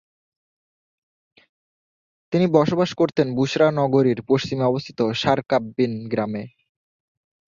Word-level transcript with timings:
তিনি 2.33 2.45
বসবাস 2.57 2.89
করতেন 2.93 3.27
বুসরা 3.35 3.67
নগরীর 3.71 4.19
পশ্চিমে 4.29 4.63
অবস্থিত 4.63 4.99
‘শারকাব্বীন’ 5.21 5.93
গ্রামে। 6.11 6.43